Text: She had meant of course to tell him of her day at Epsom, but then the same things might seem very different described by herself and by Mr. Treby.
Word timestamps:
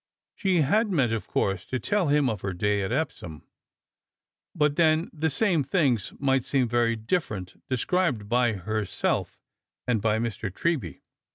She 0.33 0.61
had 0.61 0.89
meant 0.89 1.13
of 1.13 1.27
course 1.27 1.67
to 1.67 1.77
tell 1.79 2.07
him 2.07 2.27
of 2.27 2.41
her 2.41 2.53
day 2.53 2.81
at 2.81 2.91
Epsom, 2.91 3.45
but 4.55 4.75
then 4.75 5.11
the 5.13 5.29
same 5.29 5.63
things 5.63 6.11
might 6.17 6.43
seem 6.43 6.67
very 6.67 6.95
different 6.95 7.61
described 7.69 8.27
by 8.27 8.53
herself 8.53 9.37
and 9.87 10.01
by 10.01 10.17
Mr. 10.17 10.49
Treby. 10.49 11.01